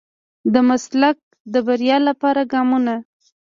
د 0.53 0.55
مسلک 0.69 1.17
د 1.53 1.55
بريا 1.67 1.97
لپاره 2.07 2.41
ګامونه. 2.51 2.93